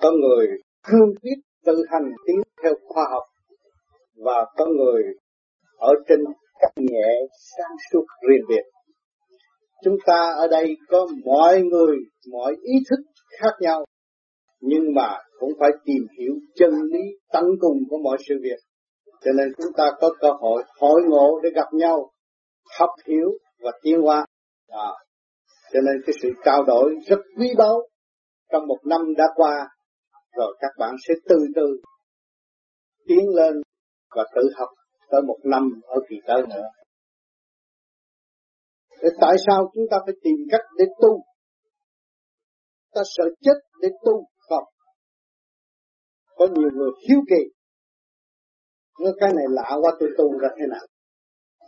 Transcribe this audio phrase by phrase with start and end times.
[0.00, 0.46] có người
[0.88, 3.22] thương quyết tự hành tiến theo khoa học
[4.24, 5.02] và có người
[5.78, 6.18] ở trên
[6.60, 7.08] cách nhẹ
[7.56, 8.62] sáng suốt riêng biệt.
[9.84, 11.96] Chúng ta ở đây có mọi người
[12.32, 13.00] mọi ý thức
[13.40, 13.84] khác nhau
[14.60, 17.00] nhưng mà cũng phải tìm hiểu chân lý
[17.32, 18.58] tận cùng của mọi sự việc.
[19.24, 22.10] Cho nên chúng ta có cơ hội hội ngộ để gặp nhau
[22.78, 23.30] học hiểu
[23.60, 24.26] và tiến hóa.
[24.68, 24.90] À,
[25.72, 27.88] cho nên cái sự trao đổi rất quý báu
[28.52, 29.68] trong một năm đã qua
[30.36, 31.80] rồi các bạn sẽ từ từ
[33.06, 33.62] tiến lên
[34.16, 34.68] và tự học
[35.10, 36.68] tới một năm ở kỳ tới nữa.
[39.02, 41.22] Thế tại sao chúng ta phải tìm cách để tu?
[42.94, 44.64] Ta sợ chết để tu không?
[46.36, 47.42] Có nhiều người hiếu kỳ.
[49.00, 50.86] Nói cái này lạ quá tôi tu ra thế nào?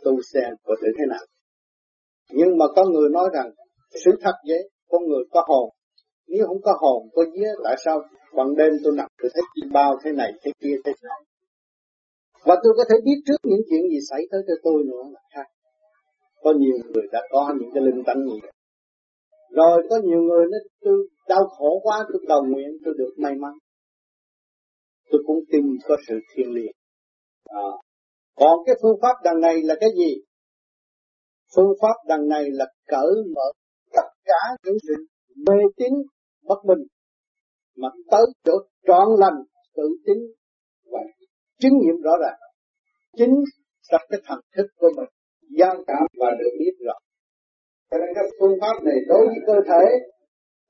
[0.03, 1.25] Tu xem có thể thế nào?
[2.29, 3.49] Nhưng mà có người nói rằng
[4.05, 5.69] sự thật vậy, con người có hồn.
[6.27, 8.01] Nếu không có hồn, có vía, tại sao
[8.35, 11.19] ban đêm tôi nằm tôi thấy chim bao thế này, thế kia, thế nào
[12.45, 15.19] Và tôi có thể biết trước những chuyện gì xảy tới cho tôi nữa là
[15.33, 15.47] khác.
[16.43, 18.39] Có nhiều người đã có những cái linh tánh gì.
[19.51, 23.35] Rồi có nhiều người nói tôi đau khổ quá tôi cầu nguyện tôi được may
[23.35, 23.53] mắn.
[25.11, 26.75] Tôi cũng tin có sự thiên liêng.
[27.45, 27.69] À.
[28.35, 30.15] Còn cái phương pháp đằng này là cái gì?
[31.55, 33.51] Phương pháp đằng này là cởi mở
[33.93, 34.93] tất cả những sự
[35.35, 35.93] mê tín
[36.47, 36.83] bất minh,
[37.75, 38.53] mà tới chỗ
[38.87, 39.37] trọn lành,
[39.75, 40.21] tự tính
[40.91, 40.99] và
[41.59, 42.39] chứng nghiệm rõ ràng.
[43.17, 43.33] Chính
[43.91, 45.09] trong cái thần thức của mình
[45.59, 46.93] gian cảm và được biết rõ.
[47.91, 49.83] Cho nên các phương pháp này đối với cơ thể,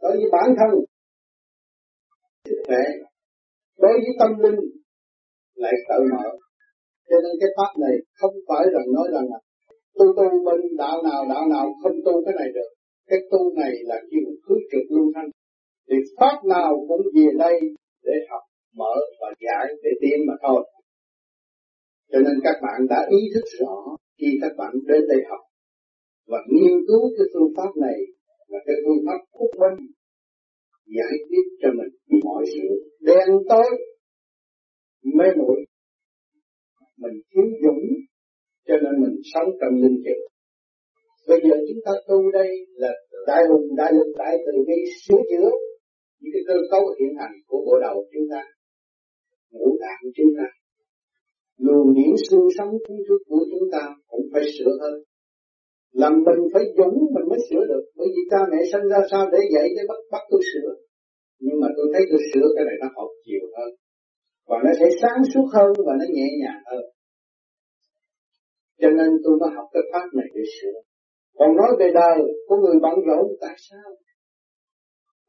[0.02, 0.80] đối với bản thân
[2.46, 2.84] thực thể
[3.78, 4.60] đối với tâm linh
[5.56, 6.26] lại tự mở.
[7.10, 9.40] Cho nên cái pháp này không phải rằng nói rằng là
[9.98, 12.70] tu tu bên đạo nào đạo nào không tu cái này được.
[13.10, 15.30] Cái tu này là kêu khứ trực lưu thanh
[15.90, 17.60] thì pháp nào cũng về đây
[18.04, 18.44] để học,
[18.76, 20.62] mở và giải để tiến mà thôi.
[22.12, 23.76] Cho nên các bạn đã ý thức rõ
[24.18, 25.40] khi các bạn đến đây học
[26.28, 28.00] và nghiên cứu cái phương pháp này
[28.48, 29.88] là cái phương pháp quốc minh
[30.86, 32.68] giải quyết cho mình mọi sự.
[33.00, 33.70] Đen tối,
[35.18, 35.66] mê muội,
[36.98, 37.84] mình thiếu dũng,
[38.68, 40.32] cho nên mình sống trong linh trực
[41.28, 42.92] bây giờ chúng ta tu đây là
[43.28, 45.50] đại hùng đại lực đại từ bi sửa chữa
[46.22, 48.44] những cái cơ cấu hiện hành của bộ đầu chúng ta,
[49.52, 50.48] ngũ tạng chúng ta,
[51.66, 54.98] luồng điển xương sống kiến thức của chúng ta cũng phải sửa hơn.
[56.02, 57.84] Làm mình phải dũng mình mới sửa được.
[57.98, 60.70] Bởi vì cha mẹ sinh ra sao để dạy để bắt bắt tôi sửa?
[61.44, 63.72] Nhưng mà tôi thấy tôi sửa cái này nó học chiều hơn.
[64.50, 66.84] Và nó sẽ sáng suốt hơn và nó nhẹ nhàng hơn.
[68.82, 70.78] Cho nên tôi mới học cái pháp này để sửa.
[71.38, 72.18] Còn nói về đời
[72.48, 73.90] của người bận rộn, tại sao?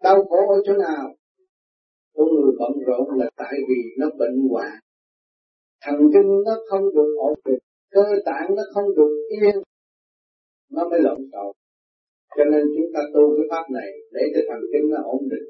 [0.02, 1.14] Đau khổ ở chỗ nào?
[2.14, 4.72] Của người bận rộn là tại vì nó bệnh hoạn.
[5.84, 7.58] Thần kinh nó không được ổn định,
[7.90, 9.56] cơ tạng nó không được yên,
[10.70, 11.52] nó mới lộn xộn.
[12.36, 15.48] Cho nên chúng ta tu cái pháp này, để cho thần kinh nó ổn định,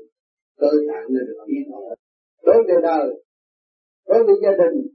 [0.61, 1.99] cơ tạng nó được yên ổn.
[2.47, 3.09] Đối với đời,
[4.09, 4.87] đối với gia đình,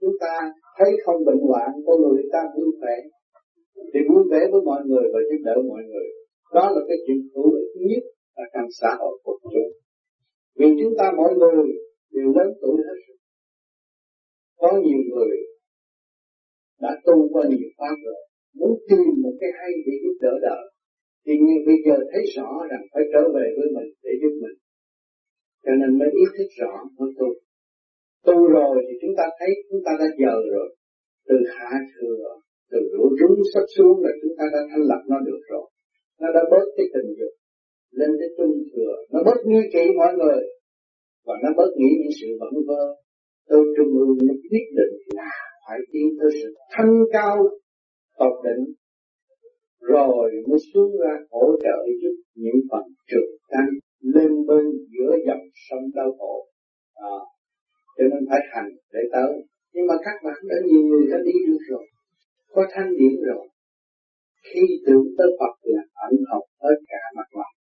[0.00, 2.96] chúng ta thấy không bệnh hoạn, con người ta vui vẻ.
[3.94, 6.08] Thì vui vẻ với mọi người và giúp đỡ mọi người.
[6.54, 8.04] Đó là cái chuyện hữu ích nhất
[8.42, 9.70] ở trong xã hội của chúng
[10.58, 11.64] vì chúng ta mỗi người
[12.14, 13.18] đều lớn tuổi hết rồi
[14.60, 15.36] có nhiều người
[16.80, 18.20] đã tu qua nhiều pháp rồi,
[18.58, 20.70] muốn tìm một cái hay để giúp đỡ đời
[21.24, 24.56] tuy nhiên bây giờ thấy rõ rằng phải trở về với mình để giúp mình.
[25.64, 27.28] Cho nên mới ý thức rõ mới tu
[28.26, 30.68] tu rồi thì chúng ta thấy chúng ta đã giờ rồi.
[31.28, 32.24] Từ hạ thừa,
[32.70, 35.66] từ lũ rúng sắp xuống là chúng ta đã thanh lập nó được rồi.
[36.20, 37.34] Nó đã bớt cái tình dục
[37.98, 38.94] lên tới trung thừa.
[39.12, 40.42] Nó bớt nghi kỵ mọi người.
[41.26, 42.82] Và nó bớt nghĩ những sự vẩn vơ.
[43.48, 45.30] Tôi trung ương nó quyết định là
[45.68, 47.36] phải tiến tới sự thanh cao
[48.18, 48.74] tột định
[49.80, 55.44] rồi mới xuống ra hỗ trợ giúp những phần trực tăng lên bên giữa dòng
[55.68, 56.46] sông đau khổ.
[56.94, 57.16] À,
[57.96, 59.32] cho nên phải hành để tới.
[59.72, 61.86] Nhưng mà các bạn đã nhiều người đã đi được rồi.
[62.54, 63.48] Có thanh điển rồi.
[64.48, 67.59] Khi tưởng tới Phật là ẩn học hết cả mặt lòng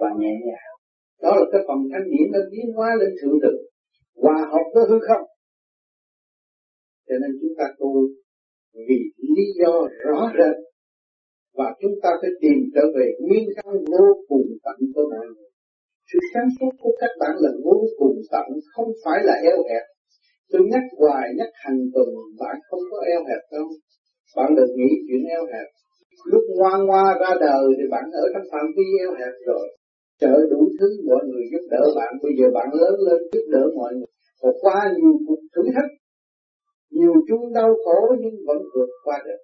[0.00, 0.68] và nhẹ nhàng.
[1.22, 3.56] Đó là cái phần thanh điển nó biến hóa lên thượng thực.
[4.22, 5.24] Hòa hợp với hư không.
[7.08, 7.90] Cho nên chúng ta tu
[8.88, 9.00] vì
[9.36, 9.72] lý do
[10.04, 10.56] rõ rệt.
[11.58, 15.48] Và chúng ta phải tìm trở về nguyên căn vô cùng tận của mọi người
[16.12, 19.84] sự sáng suốt của các bạn là vô cùng tận, không phải là eo hẹp.
[20.50, 22.08] Tôi nhắc hoài, nhắc hành tuần
[22.40, 23.66] bạn không có eo hẹp đâu.
[24.36, 25.68] Bạn đừng nghĩ chuyện eo hẹp.
[26.32, 29.66] Lúc ngoan ngoa ra đời thì bạn ở trong phạm vi eo hẹp rồi
[30.20, 32.12] trợ đủ thứ mọi người giúp đỡ bạn.
[32.22, 34.12] Bây giờ bạn lớn lên giúp đỡ mọi người.
[34.42, 35.92] Và qua nhiều cuộc thử thách,
[36.90, 39.40] nhiều chung đau khổ nhưng vẫn vượt qua được.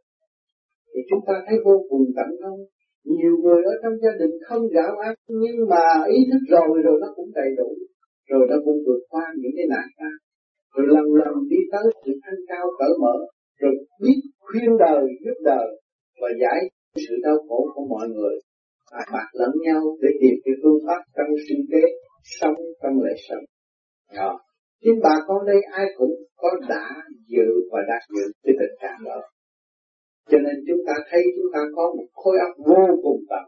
[0.95, 2.61] Thì chúng ta thấy vô cùng cảm thông.
[3.05, 5.85] Nhiều người ở trong gia đình không giảm ác nhưng mà
[6.17, 7.69] ý thức rồi rồi nó cũng đầy đủ.
[8.31, 10.11] Rồi nó cũng vượt qua những cái nạn ta
[10.75, 13.17] rồi lần lần đi tới sự thanh cao cởi mở,
[13.61, 15.67] rồi biết khuyên đời, giúp đời
[16.21, 16.61] và giải
[17.09, 18.35] sự đau khổ của mọi người
[18.91, 21.83] à, bạc lẫn nhau để tìm cái phương pháp trong sinh kế
[22.41, 23.45] sống trong lệ sống.
[24.17, 24.41] Đó.
[24.83, 26.87] nhưng bà con đây ai cũng có đã
[27.27, 29.21] dự và đạt dự cái tình trạng đó.
[30.31, 33.45] Cho nên chúng ta thấy chúng ta có một khối óc vô cùng tận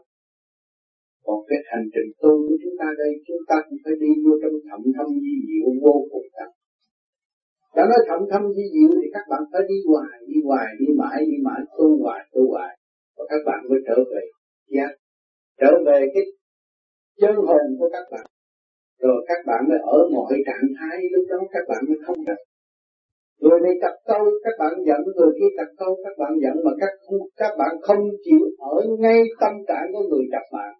[1.25, 4.33] còn cái hành trình tu của chúng ta đây chúng ta cũng phải đi vô
[4.41, 6.49] trong thậm thâm di diệu vô cùng tận
[7.77, 10.87] đã nói thậm thâm di diệu thì các bạn phải đi hoài đi hoài đi
[11.01, 12.73] mãi đi mãi tu hoài tu hoài.
[13.17, 14.23] Và các bạn mới trở về
[14.73, 14.91] giác
[15.61, 16.23] trở về cái
[17.21, 18.25] chân hồn của các bạn.
[18.99, 22.39] Rồi các bạn mới ở mọi trạng thái, lúc đó các bạn mới không gặp.
[23.41, 26.71] Người này chặt câu, các bạn giận, người kia chặt câu, các bạn giận, mà
[26.81, 26.93] các
[27.35, 30.73] các bạn không chịu ở ngay tâm trạng của người chặt bạn.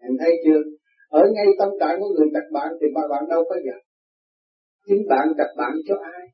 [0.00, 0.62] Em thấy chưa?
[1.08, 3.80] Ở ngay tâm trạng của người chặt bạn thì ba bạn đâu có giận.
[4.86, 6.26] Chính bạn chặt bạn cho ai?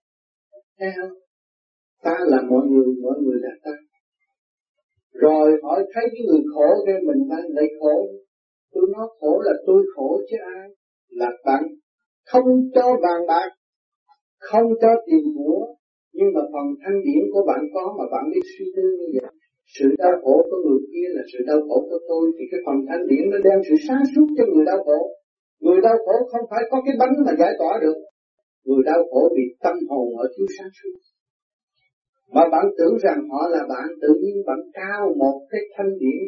[0.79, 1.19] Thấy không?
[2.03, 3.86] Ta là mọi người mọi người là ta
[5.25, 7.97] rồi họ thấy cái người khổ cái mình ta lại khổ.
[8.73, 10.69] Tôi nói khổ là tôi khổ chứ ai?
[11.11, 11.63] Là bạn.
[12.31, 13.49] Không cho vàng bạc,
[14.41, 15.61] không cho tiền của.
[16.17, 19.31] Nhưng mà phần thanh điển của bạn có mà bạn biết suy tư như vậy.
[19.75, 22.25] Sự đau khổ của người kia là sự đau khổ của tôi.
[22.37, 25.01] Thì cái phần thanh điển nó đem sự sáng suốt cho người đau khổ.
[25.65, 27.99] Người đau khổ không phải có cái bánh mà giải tỏa được.
[28.67, 30.97] Người đau khổ vì tâm hồn ở thiếu sáng suốt
[32.35, 36.23] mà bạn tưởng rằng họ là bạn, tự nhiên bạn cao một cái thanh điển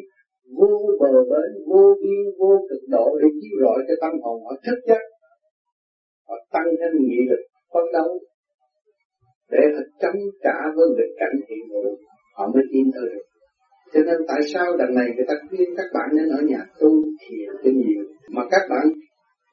[0.56, 4.52] vô bờ bến, vô biên, vô cực độ để chiếu rọi cho tâm hồn họ
[4.66, 5.02] thức giấc.
[6.28, 7.42] Họ tăng thêm nghị lực
[7.74, 8.18] phấn đấu
[9.50, 11.96] để họ chống trả với nghịch cảnh hiện hữu.
[12.36, 13.08] Họ mới tin thôi.
[13.12, 13.24] được.
[13.92, 16.90] Cho nên tại sao đằng này người ta khuyên các bạn nên ở nhà tu
[17.20, 18.04] thiền cho nhiều?
[18.34, 18.86] Mà các bạn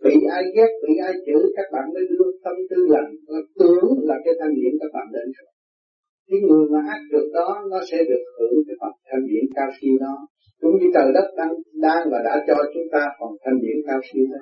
[0.03, 3.12] bị ai ghét, bị ai chửi, các bạn mới đưa tâm tư lành
[3.59, 5.25] tưởng là cái thanh điển các bạn đến
[6.36, 9.70] cái người mà ác được đó nó sẽ được hưởng cái phần thanh điển cao
[9.78, 10.16] siêu đó.
[10.62, 11.54] Cũng như trời đất đang
[11.86, 14.42] đang và đã cho chúng ta phần thanh điển cao siêu đó.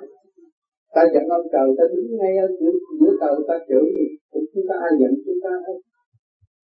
[0.94, 4.46] Ta giận ông trời ta đứng ngay ở giữa, giữa trời ta chửi gì cũng
[4.52, 5.78] chúng ta ai giận chúng ta hết.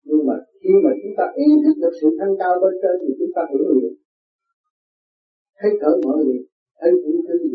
[0.08, 3.12] Nhưng mà khi mà chúng ta ý thức được sự thanh cao bên trên thì
[3.20, 3.94] chúng ta hưởng liền.
[5.60, 6.44] Thấy cởi mở liền
[6.80, 7.55] thấy vui thương liền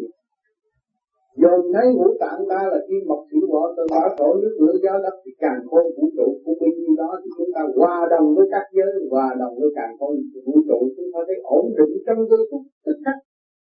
[1.43, 4.77] dồn thấy ngũ tạng ta là kim mộc thủy hỏa từ hỏa thổ nước lửa
[4.85, 6.29] gió đất thì càng khôn vũ trụ.
[6.45, 9.71] Của bấy nhiêu đó thì chúng ta hòa đồng với các giới, hòa đồng với
[9.79, 10.13] càng khôn
[10.47, 13.19] vũ trụ, chúng ta thấy ổn định trong giây phút tức khắc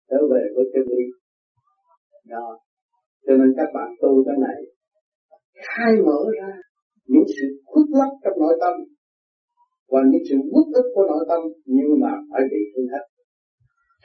[0.10, 1.04] trở về với chân lý.
[2.34, 2.48] Đó.
[3.26, 4.60] Cho nên các bạn tu cái này,
[5.68, 6.52] khai mở ra
[7.12, 8.76] những sự khuất lấp trong nội tâm.
[9.92, 13.06] Và những sự uất ức của nội tâm, nhưng mà phải bị thương hết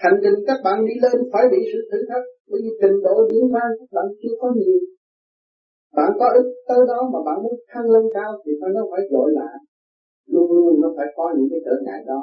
[0.00, 3.14] thành trình các bạn đi lên phải bị sự thử thách, bởi vì trình độ
[3.30, 4.80] điển văn các bạn chưa có nhiều.
[5.96, 9.02] Bạn có ít tới đó mà bạn muốn thăng lên cao thì phải nó phải
[9.10, 9.56] dội lại.
[10.32, 12.22] Luôn luôn nó phải có những cái trở ngại đó.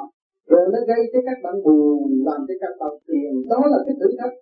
[0.50, 1.98] Rồi nó gây cho các bạn buồn,
[2.28, 3.32] làm cho các bạn phiền.
[3.52, 4.34] Đó là cái thử thách.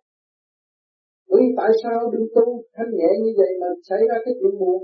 [1.29, 2.47] Bởi vì tại sao đừng tu
[2.77, 4.81] thanh nhẹ như vậy mà xảy ra cái chuyện buồn?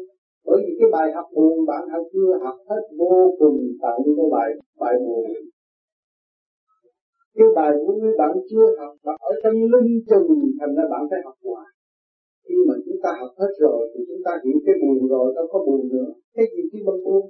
[0.46, 4.26] Bởi vì cái bài học buồn bạn học chưa học hết vô cùng tận cái
[4.34, 4.48] bài
[4.80, 5.24] bài buồn
[7.36, 10.28] cái bài vui bạn chưa học bạn ở trong linh chừng
[10.60, 11.68] thành ra bạn phải học hoài.
[12.44, 15.46] Khi mà chúng ta học hết rồi thì chúng ta hiểu cái buồn rồi đâu
[15.52, 16.10] có buồn nữa.
[16.34, 17.24] Cái gì khi bằng buồn?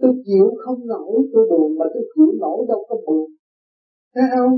[0.00, 3.26] Tôi chịu không nổi tôi buồn mà tôi chịu nổi đâu có buồn.
[4.14, 4.54] Thấy không?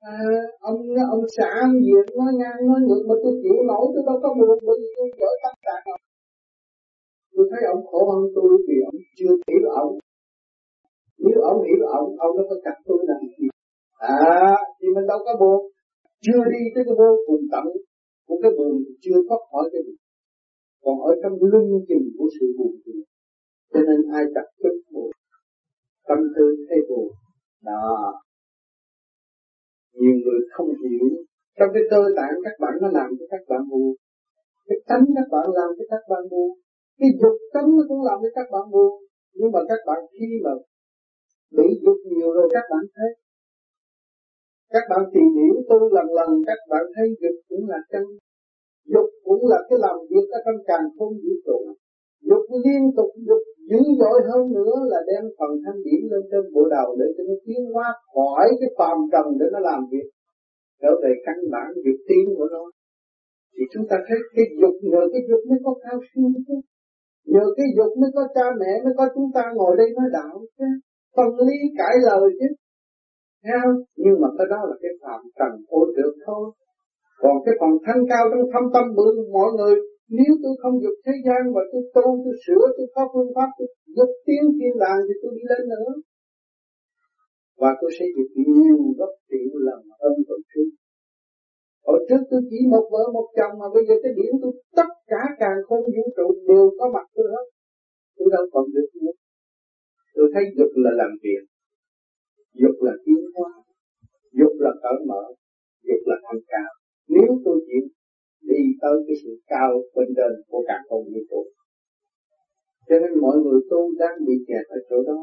[0.00, 0.18] À,
[0.60, 0.78] ông
[1.10, 4.28] ông xã ông diệt nó ngang nó ngược mà tôi chịu nổi tôi đâu có
[4.38, 5.98] buồn bởi vì tôi chở tâm trạng
[7.34, 9.98] tôi thấy ông khổ hơn tôi vì ông chưa hiểu ông
[11.24, 13.46] nếu ông hiểu ông ông nó có chặt tôi làm gì?
[13.98, 15.60] À thì mình đâu có buồn.
[16.24, 17.66] Chưa đi tới cái vô cùng tận
[18.26, 18.72] của cái buồn
[19.04, 19.96] chưa thoát khỏi cái buồn
[20.84, 22.92] còn ở trong lưng chừng của sự buồn thì
[23.72, 25.10] cho nên ai chặt tức buồn
[26.08, 27.08] tâm tư hay buồn,
[27.64, 28.12] đó.
[30.00, 31.06] Nhiều người không hiểu.
[31.58, 33.94] Trong cái cơ tạng các bạn nó làm cho các bạn buồn.
[34.68, 36.50] Cái tánh các bạn làm cho các bạn buồn.
[36.98, 38.92] Cái dục tánh nó cũng làm cho các bạn buồn.
[39.34, 40.50] Nhưng mà các bạn khi mà
[41.56, 43.10] bị dục nhiều rồi các bạn thấy
[44.74, 48.04] các bạn tìm hiểu tu lần lần, các bạn thấy dục cũng là chân,
[48.92, 51.58] dục cũng là cái làm việc ở trong càng không vũ trụ.
[52.28, 56.44] Dục liên tục, dục dữ dội hơn nữa là đem phần thanh điển lên trên
[56.54, 60.08] bộ đầu để cho nó tiến hóa khỏi cái phàm trần để nó làm việc.
[60.82, 62.64] Trở về căn bản việc tiến của nó.
[63.54, 66.56] Thì chúng ta thấy cái dục, nhờ cái dục mới có cao siêu chứ.
[67.32, 70.34] Nhờ cái dục mới có cha mẹ, mới có chúng ta ngồi đây nói đạo
[70.58, 70.64] chứ
[71.16, 72.48] phân lý cãi lời chứ.
[73.44, 73.64] Theo
[74.02, 76.44] nhưng mà cái đó là cái phạm trần ô trượt thôi.
[77.22, 79.74] Còn cái phần thanh cao trong thâm tâm bự mọi người,
[80.18, 83.48] nếu tôi không dục thế gian mà tôi tu, tôi sửa, tôi có phương pháp,
[83.58, 85.90] tôi dục tiến thiên đàng thì tôi đi lên nữa.
[87.60, 90.68] Và tôi sẽ dục nhiều gấp triệu lần hơn hồi trước.
[91.86, 94.90] Hồi trước tôi chỉ một vợ, một chồng, mà bây giờ cái điểm tôi tất
[95.12, 97.46] cả càng không vũ trụ đều có mặt tôi hết.
[98.16, 99.14] Tôi đâu còn được nữa
[100.14, 101.42] tôi thấy dục là làm việc.
[102.62, 103.50] Dục là tiến hóa.
[104.38, 105.24] Dục là cởi mở.
[105.88, 106.70] Dục là thanh cao.
[107.08, 107.84] Nếu tôi chịu
[108.50, 111.42] đi tới cái sự cao bên trên của cả không vũ trụ
[112.92, 115.20] cho nên mọi người tu đang bị kẹt ở chỗ đó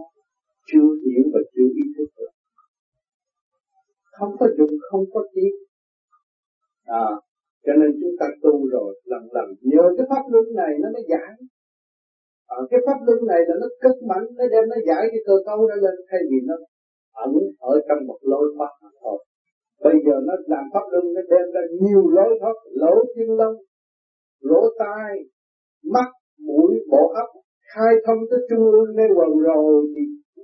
[0.68, 2.32] chưa hiểu và chưa ý thức được.
[4.18, 5.56] Không có dục không có tiếng
[6.86, 7.06] à,
[7.66, 11.04] cho nên chúng ta tu rồi lần lần nhờ cái pháp luân này nó mới
[11.10, 11.32] giải
[12.58, 15.36] ở cái pháp luân này là nó cất mạnh nó đem, nó giải cái cơ
[15.48, 16.56] cấu đó lên, thay vì nó
[17.26, 17.32] ẩn
[17.72, 19.20] ở trong một lối thoát thôi.
[19.86, 23.58] Bây giờ nó làm pháp luân, nó đem ra nhiều lối thoát, lỗ chân lông,
[24.50, 25.12] lỗ tai,
[25.94, 26.10] mắt,
[26.48, 27.30] mũi, bộ óc,
[27.72, 30.04] khai thông tới trung ương nơi quần rồi thì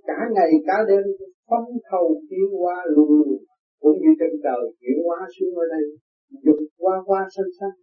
[0.09, 1.05] cả ngày cả đêm
[1.49, 3.37] phóng thầu tiến hóa luôn luôn,
[3.81, 5.85] cũng như trên trời chuyển hóa xuống ở đây.
[6.45, 7.75] Dục qua qua sanh sanh.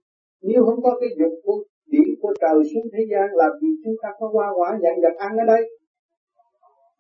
[0.43, 3.95] Nếu không có cái dục của điểm của trời xuống thế gian là vì chúng
[4.03, 5.63] ta có hoa quả dạng vật ăn ở đây.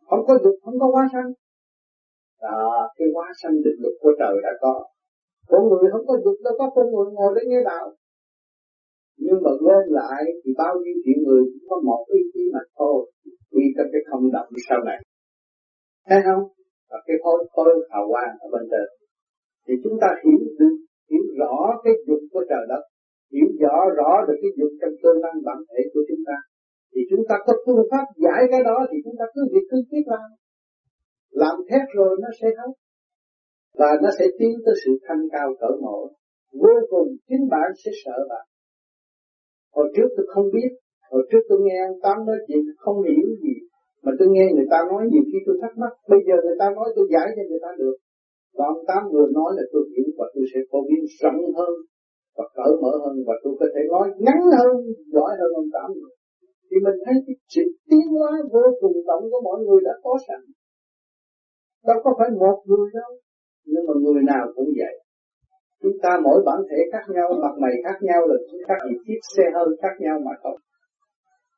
[0.09, 1.33] Không có dục, không có quá sanh.
[2.43, 4.87] Đó, cái quá sanh định luật của trời đã có.
[5.49, 7.87] Con người không có dục, đâu có con người ngồi để nghe đạo.
[9.17, 12.61] Nhưng mà gom lại thì bao nhiêu triệu người cũng có một ý chí mà
[12.79, 13.11] thôi,
[13.51, 14.99] đi trong cái không động sau này.
[16.09, 16.43] Thấy không?
[16.91, 18.87] Và cái khối khối hào quang ở bên trên.
[19.67, 20.77] Thì chúng ta hiểu được,
[21.11, 21.53] hiểu rõ
[21.85, 22.83] cái dục của trời đất
[23.33, 26.37] hiểu rõ rõ được cái dục trong cơ năng bản thể của chúng ta.
[26.93, 29.79] Thì chúng ta có phương pháp giải cái đó thì chúng ta cứ việc cứ
[29.91, 30.29] tiếp làm
[31.43, 32.73] làm thét rồi nó sẽ hết
[33.79, 35.99] và nó sẽ tiến tới sự thanh cao cỡ mở
[36.53, 38.45] vô cùng, chính bạn sẽ sợ bạn.
[39.77, 40.71] Hồi trước tôi không biết,
[41.11, 43.55] hồi trước tôi nghe anh tám nói chuyện không hiểu gì.
[44.03, 46.67] Mà tôi nghe người ta nói nhiều khi tôi thắc mắc, bây giờ người ta
[46.77, 47.97] nói tôi giải cho người ta được.
[48.57, 51.75] Và ông tám vừa nói là tôi hiểu và tôi sẽ phổ biến rộng hơn
[52.37, 54.75] và cởi mở hơn và tôi có thể nói ngắn hơn,
[55.15, 55.89] giỏi hơn ông tám
[56.69, 60.13] thì mình thấy cái sự tiến hóa vô cùng tổng của mọi người đã có
[60.27, 60.41] sẵn.
[61.89, 63.13] Đâu có phải một người đâu,
[63.71, 64.95] nhưng mà người nào cũng vậy.
[65.83, 68.37] Chúng ta mỗi bản thể khác nhau, mặt mày khác nhau là
[68.69, 70.57] khác gì, chiếc xe hơi khác nhau mà thôi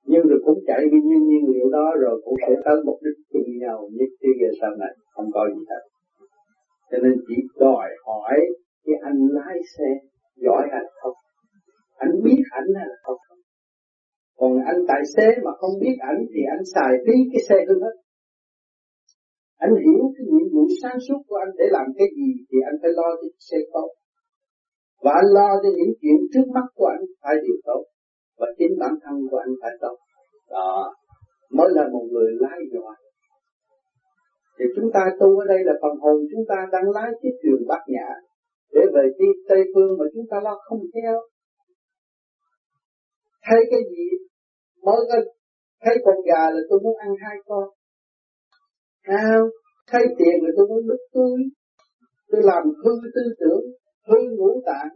[0.06, 3.18] nhưng rồi cũng chạy đi như nhiên liệu đó, rồi cũng sẽ tới mục đích
[3.32, 5.82] chung nhau nhất kia về sau này, không có gì hết
[6.94, 8.36] cho nên chỉ đòi hỏi
[8.84, 9.90] cái anh lái xe
[10.36, 11.16] giỏi hay không.
[11.96, 13.20] Anh biết ảnh hay là không.
[14.38, 17.78] Còn anh tài xế mà không biết ảnh thì anh xài phí cái xe hơn
[17.84, 17.96] hết.
[19.64, 22.76] Anh hiểu cái nhiệm vụ sáng suốt của anh để làm cái gì thì anh
[22.82, 23.88] phải lo cho xe tốt.
[25.04, 27.82] Và anh lo cho những chuyện trước mắt của anh phải điều tốt.
[28.38, 29.96] Và chính bản thân của anh phải tốt.
[30.50, 30.94] Đó.
[31.50, 32.96] Mới là một người lái giỏi.
[34.58, 37.60] Thì chúng ta tu ở đây là phần hồn chúng ta đang lái chiếc thuyền
[37.68, 38.08] bát nhã
[38.94, 41.20] về đi Tây Phương mà chúng ta lo không theo.
[43.46, 44.06] Thấy cái gì
[44.84, 45.16] mới có
[45.84, 47.64] thấy con gà là tôi muốn ăn hai con.
[49.02, 49.38] à,
[49.90, 51.38] Thấy tiền là tôi muốn đứt túi.
[52.30, 53.64] Tôi làm hư tư tưởng,
[54.08, 54.88] hư ngũ tạng.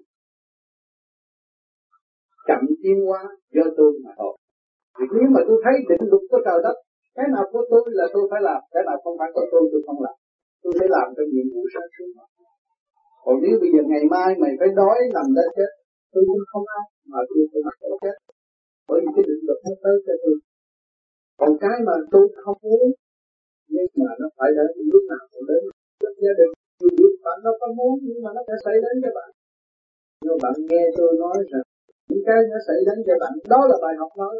[2.46, 3.22] Chậm tiến hóa
[3.54, 4.36] do tôi mà thôi.
[4.98, 6.76] Vì nếu mà tôi thấy định luật của trời đất
[7.18, 9.80] cái nào của tôi là tôi phải làm cái nào không phải của tôi tôi
[9.86, 10.16] không làm
[10.62, 12.08] tôi phải làm cái nhiệm vụ sáng suốt
[13.24, 15.70] còn nếu bây giờ ngày mai mày phải đói nằm đó chết,
[16.12, 18.16] tôi cũng không ăn, mà tôi phải mặc đó chết.
[18.88, 20.36] Bởi vì cái định luật nó tới cho tôi.
[21.40, 22.86] Còn cái mà tôi không muốn,
[23.74, 25.62] nhưng mà nó phải đến lúc nào cũng đến.
[26.02, 28.94] Lúc gia đình dù biết bạn nó có muốn, nhưng mà nó sẽ xảy đến
[29.02, 29.30] cho bạn.
[30.24, 31.66] Nhưng bạn nghe tôi nói rằng,
[32.08, 34.34] những cái nó xảy đến cho bạn, đó là bài học nói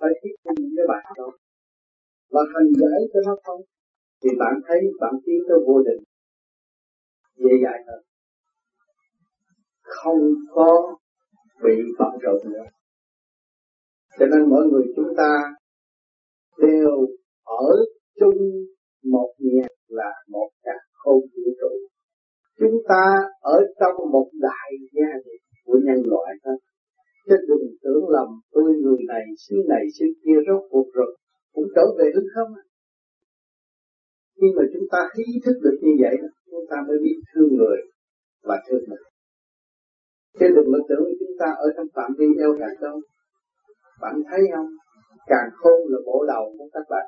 [0.00, 1.30] phải tiếp thu những cái bài học đó.
[2.34, 3.60] Và hành giải cho nó không,
[4.22, 6.02] thì bạn thấy bạn tiến tới vô định
[7.36, 8.02] dễ dàng hơn.
[9.82, 10.20] Không
[10.54, 10.96] có
[11.64, 12.64] bị bận rộn nữa.
[14.18, 15.38] Cho nên mỗi người chúng ta
[16.58, 17.06] đều
[17.44, 17.66] ở
[18.20, 18.38] chung
[19.04, 21.72] một nhà là một cả không vũ trụ.
[22.58, 23.04] Chúng ta
[23.40, 26.56] ở trong một đại gia đình của nhân loại thôi
[27.26, 31.16] chứ đừng tưởng lầm, tôi người này, xứ này, xứ kia rốt cuộc rồi,
[31.52, 32.64] cũng trở về hư không à?
[34.36, 36.16] Khi mà chúng ta ý thức được như vậy,
[36.50, 37.78] chúng ta mới biết thương người
[38.48, 39.04] và thương mình.
[40.38, 43.00] Thế đừng mà tưởng chúng ta ở trong phạm vi eo hẹp đâu
[44.00, 44.70] bạn thấy không?
[45.26, 47.06] Càng khôn là bộ đầu của các bạn.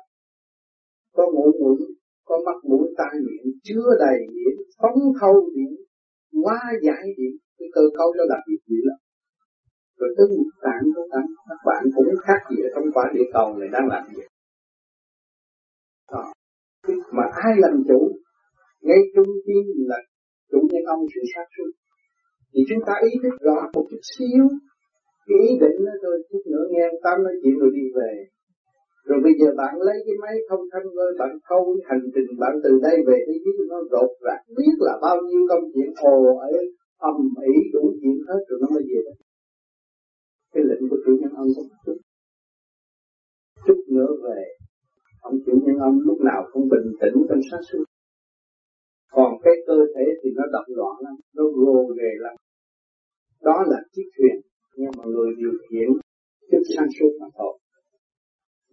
[1.13, 1.77] Có mũi mũi
[2.25, 5.75] có mắt mũi tai miệng, chứa đầy điện phóng thâu điện
[6.43, 8.97] quá giải điện cái cơ cấu đó đặc việc gì lắm
[9.99, 13.27] rồi tới một tạng của các các bạn cũng khác gì ở trong quả địa
[13.33, 14.21] cầu này đang làm gì
[17.15, 17.99] mà ai làm chủ?
[18.81, 19.99] Ngay trung tâm là
[20.51, 21.71] chủ nhân ông sự sát suốt
[22.53, 24.45] thì chúng ta ý thức rõ một chút xíu
[25.27, 28.11] cái ý định nó thôi, chút nữa nghe tâm nói chuyện rồi đi về.
[29.07, 32.53] Rồi bây giờ bạn lấy cái máy không thanh với bạn thâu hành trình bạn
[32.63, 36.37] từ đây về thế giới nó rột rạc biết là bao nhiêu công chuyện ồ
[36.51, 36.65] ấy
[36.97, 37.17] âm
[37.51, 39.17] ỉ đủ chuyện hết rồi nó mới về đây
[40.53, 41.97] cái lệnh của chủ nhân ông cũng chút.
[43.67, 44.58] Chút nữa về
[45.21, 47.83] ông chủ nhân ông lúc nào cũng bình tĩnh trong sáng suốt
[49.11, 52.35] còn cái cơ thể thì nó động loạn lắm, nó gồ ghề lắm.
[53.41, 54.35] Đó là chiếc thuyền,
[54.77, 55.87] nhưng mà người điều khiển
[56.51, 57.53] chút sáng suốt mà thôi.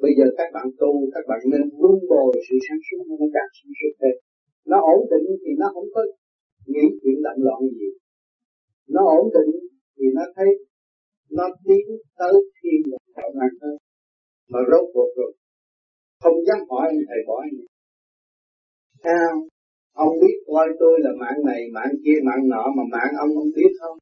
[0.02, 3.50] Bây giờ các bạn tu, các bạn nên vun bồi sự sáng suốt nó càng
[3.56, 4.16] sáng suốt thêm
[4.70, 6.02] nó ổn định thì nó không có
[6.66, 7.90] nghĩ chuyện động loạn gì.
[8.94, 9.50] Nó ổn định
[9.96, 10.48] thì nó thấy
[11.30, 11.86] nó tiến
[12.18, 13.76] tới thiên là khả năng hơn.
[14.50, 15.32] Mà rốt cuộc rồi
[16.22, 17.54] không dám hỏi anh thầy bỏ anh.
[19.04, 19.48] Sao?
[19.92, 23.50] Ông biết coi tôi là mạng này, mạng kia, mạng nọ mà mạng ông không
[23.56, 23.98] biết không?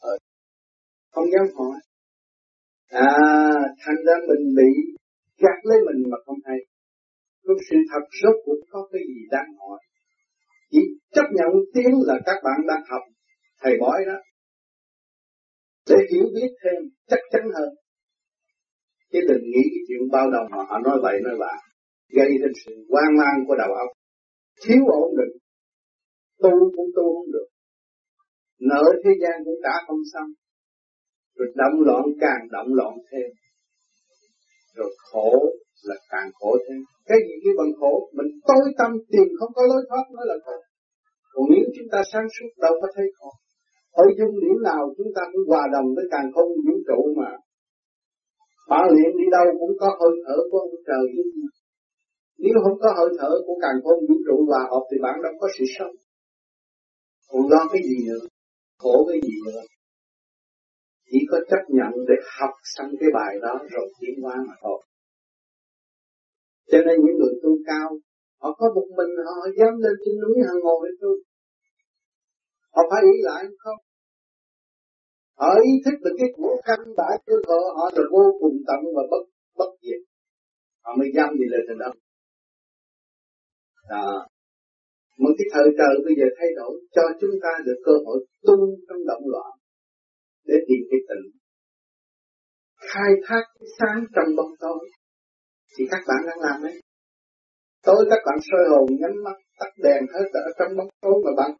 [0.00, 0.14] Ờ,
[1.12, 1.80] không dám hỏi.
[2.88, 3.10] À
[3.84, 4.70] thành ra mình bị
[5.38, 6.58] gạt lấy mình mà không hay.
[7.42, 9.78] Lúc sự thật rốt cuộc có cái gì đáng hỏi?
[10.70, 10.78] Chỉ
[11.14, 13.02] chấp nhận tiếng là các bạn đang học.
[13.60, 14.18] Thầy bói đó.
[15.88, 17.68] Để hiểu biết thêm, chắc chắn hơn
[19.12, 21.54] chứ đừng nghĩ cái chuyện bao đồng mà họ nói vậy, nói bạ
[22.18, 23.90] gây nên sự hoang mang của đầu óc.
[24.62, 25.34] Thiếu ổn định.
[26.42, 27.48] Tu cũng tu không được.
[28.70, 30.30] Nợ thế gian cũng trả không xong.
[31.36, 33.28] Rồi động loạn càng động loạn thêm.
[34.76, 35.30] Rồi khổ
[35.88, 36.80] là càng khổ thêm.
[37.08, 38.10] Cái gì cái bằng khổ?
[38.16, 40.56] Mình tối tâm tìm, không có lối thoát, mới là khổ.
[41.32, 43.30] Còn nếu chúng ta sáng suốt, đâu có thấy khổ.
[43.92, 47.30] Ở dung điểm nào chúng ta cũng hòa đồng với càng không vũ trụ mà
[48.70, 51.28] bạn luyện đi đâu cũng có hơi thở của ông trời giúp
[52.44, 55.32] nếu không có hơi thở của càng không vũ trụ hòa hợp thì bạn đâu
[55.40, 55.94] có sự sống.
[57.30, 58.24] Còn lo cái gì nữa?
[58.78, 59.62] Khổ cái gì nữa?
[61.10, 64.80] Chỉ có chấp nhận để học xong cái bài đó rồi tiến hóa mà thôi.
[66.70, 67.88] Cho nên những người tu cao,
[68.40, 71.12] họ có một mình họ dám lên trên núi họ ngồi để tu
[72.74, 73.80] họ phải ý lại không?
[75.42, 78.80] Họ ý thức được cái của căn bản của họ họ là vô cùng tận
[78.96, 79.24] và bất
[79.58, 80.00] bất diệt.
[80.84, 81.90] Họ mới dám đi lên trên đó.
[83.90, 84.26] Đó.
[85.22, 88.56] Một cái thời trời bây giờ thay đổi, cho chúng ta được cơ hội tu
[88.88, 89.52] trong động loạn
[90.48, 91.26] để tìm cái tịnh
[92.90, 94.82] khai thác cái sáng trong bóng tối.
[95.74, 96.76] Thì các bạn đang làm đấy.
[97.86, 101.30] Tối các bạn soi hồn, nhắm mắt, tắt đèn, hết ở trong bóng tối mà
[101.36, 101.50] bạn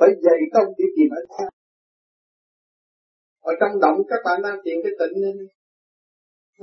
[0.00, 1.57] phải dày công đi tìm ở sáng
[3.50, 5.36] ở trong động các bạn đang tìm cái tịnh nên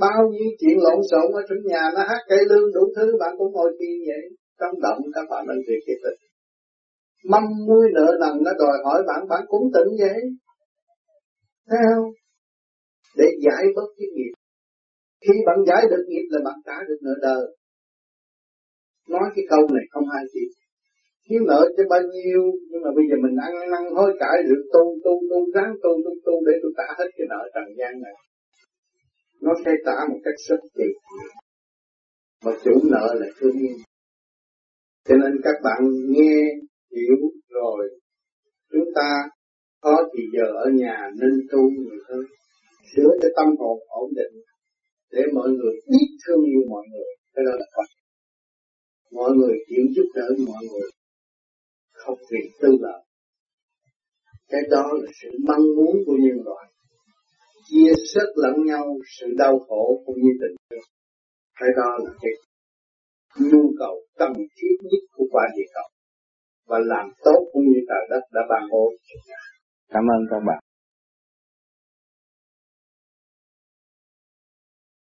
[0.03, 3.31] bao nhiêu chuyện lộn xộn ở trong nhà nó hát cây lương đủ thứ, bạn
[3.37, 4.23] cũng ngồi tìm vậy
[4.59, 6.19] trong động các bạn đang tìm cái tịnh
[7.31, 10.19] mâm muối nợ nần nó đòi hỏi bạn bạn cũng tỉnh vậy
[11.69, 12.11] Thấy không?
[13.17, 14.33] Để giải bớt cái nghiệp.
[15.21, 17.55] Khi bạn giải được nghiệp là bạn trả được nợ đời.
[19.09, 20.64] Nói cái câu này không hay chịu
[21.29, 24.63] Thiếu nợ cho bao nhiêu, nhưng mà bây giờ mình ăn năn hối cải được
[24.73, 27.93] tu tu tu ráng tu tu tu để tôi trả hết cái nợ trần gian
[28.05, 28.15] này.
[29.41, 30.89] Nó sẽ trả một cách rất kỳ.
[32.45, 33.77] Mà chủ nợ là thương yêu.
[35.07, 36.35] Cho nên các bạn nghe,
[36.95, 37.17] hiểu
[37.49, 37.89] rồi,
[38.71, 39.09] chúng ta
[39.81, 42.25] có thì giờ ở nhà nên tu nhiều hơn
[42.95, 44.33] sửa cho tâm hồn ổn định
[45.11, 47.87] để mọi người biết thương yêu mọi người cái đó là quan
[49.11, 50.89] mọi người chịu giúp đỡ mọi người
[52.05, 53.01] không vì tư lợi.
[54.49, 56.65] Cái đó là sự mong muốn của nhân loại.
[57.69, 58.85] Chia sớt lẫn nhau,
[59.19, 60.87] sự đau khổ cũng như tình thương.
[61.59, 62.31] Cái đó là cái
[63.51, 65.89] nhu cầu cần thiết nhất của quả địa cầu.
[66.67, 69.35] Và làm tốt cũng như trời đất đã ban bố cho
[69.89, 70.64] Cảm ơn các bạn.